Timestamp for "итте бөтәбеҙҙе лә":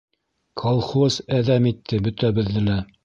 1.73-2.81